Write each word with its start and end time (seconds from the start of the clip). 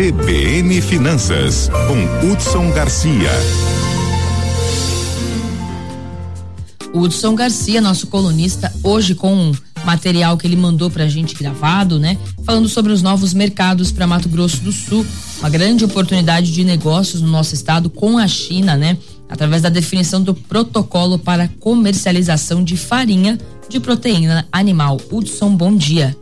CBN 0.00 0.80
Finanças, 0.80 1.68
com 1.68 2.26
Hudson 2.26 2.70
Garcia. 2.70 3.28
Hudson 6.94 7.34
Garcia, 7.34 7.82
nosso 7.82 8.06
colunista, 8.06 8.72
hoje 8.82 9.14
com 9.14 9.30
um 9.30 9.52
material 9.84 10.38
que 10.38 10.46
ele 10.46 10.56
mandou 10.56 10.88
pra 10.90 11.06
gente 11.06 11.36
gravado, 11.36 11.98
né? 11.98 12.16
Falando 12.46 12.66
sobre 12.66 12.92
os 12.92 13.02
novos 13.02 13.34
mercados 13.34 13.92
para 13.92 14.06
Mato 14.06 14.30
Grosso 14.30 14.62
do 14.62 14.72
Sul, 14.72 15.04
uma 15.38 15.50
grande 15.50 15.84
oportunidade 15.84 16.50
de 16.50 16.64
negócios 16.64 17.20
no 17.20 17.28
nosso 17.28 17.54
estado 17.54 17.90
com 17.90 18.16
a 18.16 18.26
China, 18.26 18.78
né? 18.78 18.96
Através 19.28 19.60
da 19.60 19.68
definição 19.68 20.22
do 20.22 20.32
protocolo 20.32 21.18
para 21.18 21.46
comercialização 21.60 22.64
de 22.64 22.74
farinha 22.74 23.36
de 23.68 23.78
proteína 23.78 24.48
animal. 24.50 24.98
Hudson, 25.12 25.54
bom 25.54 25.76
dia. 25.76 26.16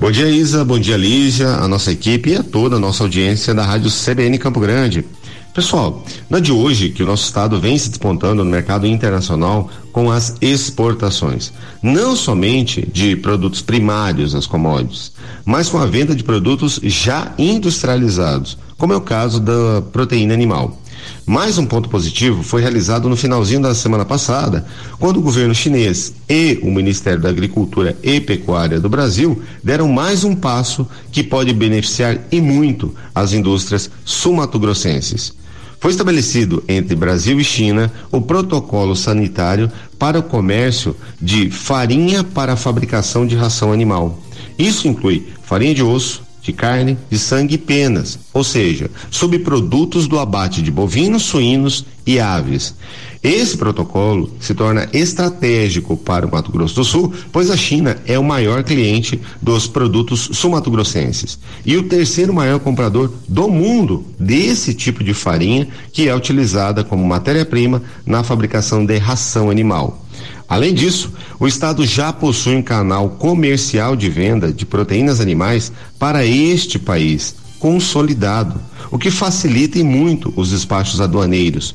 Bom 0.00 0.12
dia, 0.12 0.30
Isa. 0.30 0.64
Bom 0.64 0.78
dia, 0.78 0.96
Lígia, 0.96 1.48
a 1.48 1.66
nossa 1.66 1.90
equipe 1.90 2.30
e 2.30 2.36
a 2.36 2.42
toda 2.44 2.76
a 2.76 2.78
nossa 2.78 3.02
audiência 3.02 3.52
da 3.52 3.64
Rádio 3.64 3.90
CBN 3.90 4.38
Campo 4.38 4.60
Grande. 4.60 5.04
Pessoal, 5.52 6.04
é 6.30 6.40
de 6.40 6.52
hoje 6.52 6.90
que 6.90 7.02
o 7.02 7.06
nosso 7.06 7.24
estado 7.24 7.58
vem 7.60 7.76
se 7.76 7.88
despontando 7.88 8.44
no 8.44 8.50
mercado 8.50 8.86
internacional 8.86 9.68
com 9.92 10.08
as 10.08 10.36
exportações, 10.40 11.52
não 11.82 12.14
somente 12.14 12.88
de 12.92 13.16
produtos 13.16 13.60
primários, 13.60 14.36
as 14.36 14.46
commodities, 14.46 15.10
mas 15.44 15.68
com 15.68 15.78
a 15.78 15.86
venda 15.86 16.14
de 16.14 16.22
produtos 16.22 16.78
já 16.84 17.32
industrializados, 17.36 18.56
como 18.76 18.92
é 18.92 18.96
o 18.96 19.00
caso 19.00 19.40
da 19.40 19.82
proteína 19.92 20.32
animal. 20.32 20.80
Mais 21.26 21.58
um 21.58 21.66
ponto 21.66 21.88
positivo 21.88 22.42
foi 22.42 22.60
realizado 22.60 23.08
no 23.08 23.16
finalzinho 23.16 23.60
da 23.60 23.74
semana 23.74 24.04
passada, 24.04 24.66
quando 24.98 25.18
o 25.18 25.22
governo 25.22 25.54
chinês 25.54 26.14
e 26.28 26.58
o 26.62 26.70
Ministério 26.70 27.20
da 27.20 27.28
Agricultura 27.28 27.96
e 28.02 28.20
Pecuária 28.20 28.80
do 28.80 28.88
Brasil 28.88 29.42
deram 29.62 29.88
mais 29.88 30.24
um 30.24 30.34
passo 30.34 30.86
que 31.12 31.22
pode 31.22 31.52
beneficiar 31.52 32.18
e 32.32 32.40
muito 32.40 32.94
as 33.14 33.32
indústrias 33.32 33.90
sul-mato-grossenses. 34.04 35.36
Foi 35.80 35.92
estabelecido 35.92 36.62
entre 36.66 36.96
Brasil 36.96 37.38
e 37.38 37.44
China 37.44 37.92
o 38.10 38.20
protocolo 38.20 38.96
sanitário 38.96 39.70
para 39.98 40.18
o 40.18 40.22
comércio 40.22 40.96
de 41.20 41.50
farinha 41.50 42.24
para 42.24 42.54
a 42.54 42.56
fabricação 42.56 43.26
de 43.26 43.36
ração 43.36 43.72
animal. 43.72 44.18
Isso 44.58 44.88
inclui 44.88 45.28
farinha 45.42 45.74
de 45.74 45.82
osso, 45.82 46.22
de 46.48 46.52
carne, 46.54 46.96
de 47.10 47.18
sangue 47.18 47.56
e 47.56 47.58
penas, 47.58 48.18
ou 48.32 48.42
seja, 48.42 48.90
subprodutos 49.10 50.06
do 50.06 50.18
abate 50.18 50.62
de 50.62 50.70
bovinos, 50.70 51.24
suínos 51.24 51.84
e 52.06 52.18
aves. 52.18 52.74
Esse 53.22 53.56
protocolo 53.56 54.30
se 54.40 54.54
torna 54.54 54.88
estratégico 54.92 55.94
para 55.94 56.26
o 56.26 56.30
Mato 56.30 56.50
Grosso 56.50 56.76
do 56.76 56.84
Sul, 56.84 57.12
pois 57.30 57.50
a 57.50 57.56
China 57.56 57.98
é 58.06 58.18
o 58.18 58.24
maior 58.24 58.62
cliente 58.62 59.20
dos 59.42 59.66
produtos 59.66 60.30
sul-mato-grossenses 60.32 61.38
e 61.66 61.76
o 61.76 61.82
terceiro 61.82 62.32
maior 62.32 62.60
comprador 62.60 63.12
do 63.28 63.48
mundo 63.48 64.06
desse 64.18 64.72
tipo 64.72 65.04
de 65.04 65.12
farinha 65.12 65.68
que 65.92 66.08
é 66.08 66.14
utilizada 66.14 66.82
como 66.82 67.04
matéria-prima 67.04 67.82
na 68.06 68.22
fabricação 68.22 68.86
de 68.86 68.96
ração 68.96 69.50
animal. 69.50 70.07
Além 70.48 70.72
disso, 70.72 71.12
o 71.38 71.46
estado 71.46 71.84
já 71.84 72.10
possui 72.10 72.56
um 72.56 72.62
canal 72.62 73.10
comercial 73.10 73.94
de 73.94 74.08
venda 74.08 74.50
de 74.50 74.64
proteínas 74.64 75.20
animais 75.20 75.70
para 75.98 76.24
este 76.24 76.78
país, 76.78 77.34
consolidado, 77.58 78.58
o 78.90 78.98
que 78.98 79.10
facilita 79.10 79.82
muito 79.84 80.32
os 80.34 80.50
despachos 80.50 81.02
aduaneiros. 81.02 81.74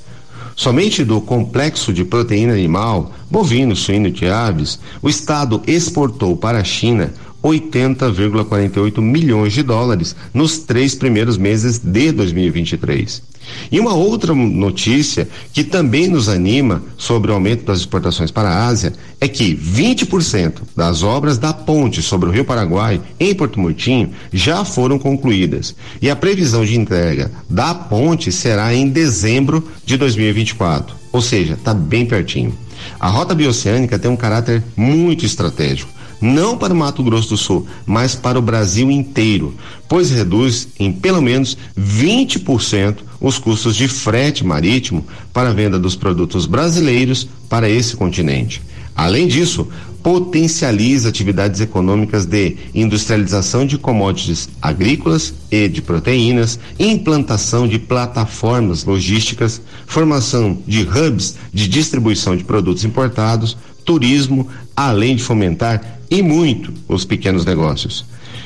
Somente 0.55 1.03
do 1.03 1.21
complexo 1.21 1.93
de 1.93 2.03
proteína 2.03 2.53
animal, 2.53 3.11
bovino, 3.29 3.75
suíno 3.75 4.11
e 4.21 4.25
aves, 4.27 4.79
o 5.01 5.09
Estado 5.09 5.61
exportou 5.67 6.35
para 6.35 6.59
a 6.59 6.63
China 6.63 7.13
80,48 7.43 9.01
milhões 9.01 9.53
de 9.53 9.61
dólares 9.61 10.15
nos 10.33 10.59
três 10.59 10.95
primeiros 10.95 11.37
meses 11.37 11.77
de 11.77 12.11
2023. 12.11 13.21
E 13.71 13.79
uma 13.79 13.93
outra 13.93 14.33
notícia 14.33 15.27
que 15.51 15.63
também 15.63 16.07
nos 16.07 16.29
anima 16.29 16.83
sobre 16.97 17.31
o 17.31 17.33
aumento 17.33 17.65
das 17.65 17.79
exportações 17.79 18.31
para 18.31 18.49
a 18.49 18.67
Ásia 18.67 18.93
é 19.19 19.27
que 19.27 19.55
20% 19.55 20.61
das 20.75 21.03
obras 21.03 21.37
da 21.37 21.53
ponte 21.53 22.01
sobre 22.01 22.29
o 22.29 22.31
Rio 22.31 22.45
Paraguai 22.45 23.01
em 23.19 23.33
Porto 23.33 23.59
Murtinho 23.59 24.11
já 24.31 24.63
foram 24.65 24.99
concluídas. 24.99 25.75
E 26.01 26.09
a 26.09 26.15
previsão 26.15 26.65
de 26.65 26.77
entrega 26.77 27.31
da 27.49 27.73
ponte 27.73 28.31
será 28.31 28.73
em 28.73 28.87
dezembro 28.89 29.67
de 29.85 29.97
2024. 29.97 30.95
Ou 31.11 31.21
seja, 31.21 31.53
está 31.53 31.73
bem 31.73 32.05
pertinho. 32.05 32.57
A 32.99 33.07
rota 33.07 33.33
bioceânica 33.33 33.99
tem 33.99 34.11
um 34.11 34.15
caráter 34.15 34.63
muito 34.75 35.25
estratégico 35.25 35.92
não 36.23 36.57
para 36.57 36.73
o 36.73 36.75
Mato 36.75 37.03
Grosso 37.03 37.29
do 37.29 37.37
Sul, 37.37 37.67
mas 37.85 38.15
para 38.15 38.39
o 38.39 38.41
Brasil 38.41 38.89
inteiro, 38.89 39.53
pois 39.89 40.09
reduz 40.09 40.69
em 40.79 40.91
pelo 40.91 41.21
menos 41.21 41.57
20% 41.77 42.99
os 43.19 43.37
custos 43.37 43.75
de 43.75 43.87
frete 43.89 44.45
marítimo 44.45 45.05
para 45.33 45.49
a 45.49 45.53
venda 45.53 45.77
dos 45.77 45.95
produtos 45.95 46.45
brasileiros 46.45 47.27
para 47.49 47.69
esse 47.69 47.95
continente. 47.95 48.61
Além 48.95 49.27
disso, 49.27 49.67
potencializa 50.01 51.09
atividades 51.09 51.59
econômicas 51.61 52.25
de 52.25 52.57
industrialização 52.73 53.65
de 53.65 53.77
commodities 53.77 54.49
agrícolas 54.61 55.33
e 55.49 55.67
de 55.67 55.81
proteínas, 55.81 56.59
implantação 56.77 57.67
de 57.67 57.79
plataformas 57.79 58.83
logísticas, 58.83 59.61
formação 59.85 60.57
de 60.67 60.83
hubs 60.83 61.35
de 61.53 61.67
distribuição 61.67 62.35
de 62.35 62.43
produtos 62.43 62.83
importados, 62.83 63.57
turismo, 63.85 64.47
além 64.75 65.15
de 65.15 65.23
fomentar 65.23 65.99
e 66.13 66.21
muito 66.21 66.71
os 66.87 67.03
pequenos 67.03 67.43
negócios. 67.43 68.05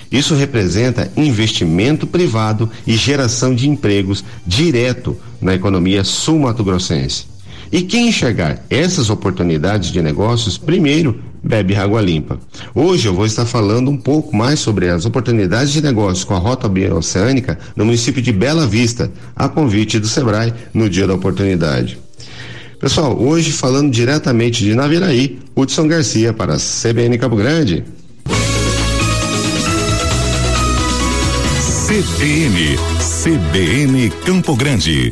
Isso 0.10 0.34
representa 0.34 1.12
investimento 1.18 2.08
privado 2.08 2.72
e 2.88 2.96
geração 2.96 3.54
de 3.54 3.68
empregos 3.68 4.24
direto 4.46 5.18
na 5.42 5.54
economia 5.54 6.02
sul-mato-grossense. 6.02 7.26
E 7.70 7.82
quem 7.82 8.08
enxergar 8.08 8.64
essas 8.70 9.10
oportunidades 9.10 9.92
de 9.92 10.02
negócios, 10.02 10.58
primeiro 10.58 11.20
bebe 11.44 11.76
água 11.76 12.00
limpa. 12.00 12.40
Hoje 12.74 13.10
eu 13.10 13.14
vou 13.14 13.26
estar 13.26 13.46
falando 13.46 13.92
um 13.92 13.98
pouco 13.98 14.34
mais 14.34 14.62
sobre 14.62 14.88
as 14.88 15.06
oportunidades 15.06 15.74
de 15.74 15.82
negócios 15.82 16.24
com 16.24 16.36
a 16.36 16.40
Rota 16.40 16.70
Bioceânica 16.70 17.60
no 17.76 17.84
município 17.84 18.22
de 18.22 18.32
Bela 18.32 18.66
Vista, 18.66 19.12
a 19.36 19.50
convite 19.50 20.00
do 20.00 20.08
Sebrae 20.08 20.54
no 20.74 20.90
Dia 20.90 21.06
da 21.06 21.16
Oportunidade. 21.16 22.07
Pessoal, 22.80 23.20
hoje 23.20 23.52
falando 23.52 23.90
diretamente 23.90 24.64
de 24.64 24.76
Naviraí, 24.76 25.40
Hudson 25.56 25.88
Garcia 25.88 26.32
para 26.32 26.54
a 26.54 26.58
CBN 26.58 27.18
Campo 27.18 27.36
Grande. 27.36 27.84
CBN, 31.88 32.78
CBN 33.00 34.12
Campo 34.24 34.56
Grande. 34.56 35.12